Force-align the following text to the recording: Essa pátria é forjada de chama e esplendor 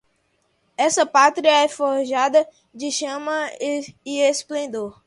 Essa 0.75 1.05
pátria 1.05 1.61
é 1.63 1.67
forjada 1.67 2.49
de 2.73 2.91
chama 2.91 3.51
e 4.03 4.17
esplendor 4.21 4.99